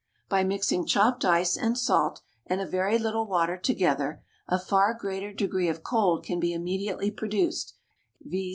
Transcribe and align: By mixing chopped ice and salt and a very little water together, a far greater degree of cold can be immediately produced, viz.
By 0.29 0.43
mixing 0.43 0.87
chopped 0.87 1.23
ice 1.23 1.55
and 1.55 1.77
salt 1.77 2.21
and 2.47 2.59
a 2.59 2.65
very 2.65 2.97
little 2.97 3.27
water 3.27 3.55
together, 3.55 4.23
a 4.47 4.57
far 4.57 4.95
greater 4.95 5.31
degree 5.31 5.69
of 5.69 5.83
cold 5.83 6.25
can 6.25 6.39
be 6.39 6.53
immediately 6.53 7.11
produced, 7.11 7.75
viz. 8.19 8.49